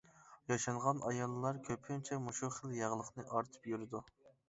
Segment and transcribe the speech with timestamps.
[0.51, 4.07] ياشانغان ئاياللار كۆپىنچە مۇشۇ خىل ياغلىقنى ئارتىپ يۈرىدۇ.